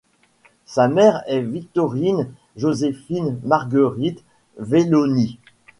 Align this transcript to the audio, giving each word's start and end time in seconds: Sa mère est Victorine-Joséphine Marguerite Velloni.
Sa 0.65 0.87
mère 0.87 1.21
est 1.27 1.41
Victorine-Joséphine 1.41 3.39
Marguerite 3.43 4.23
Velloni. 4.57 5.37